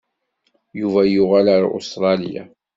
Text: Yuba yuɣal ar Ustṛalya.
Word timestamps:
Yuba 0.79 1.01
yuɣal 1.13 1.47
ar 1.55 1.63
Ustṛalya. 1.77 2.43